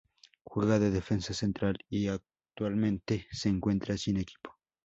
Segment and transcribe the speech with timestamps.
[0.43, 4.57] Juega de defensa central y actualmente se encuentra sin equipo.